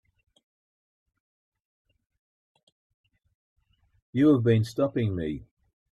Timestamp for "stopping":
4.63-5.15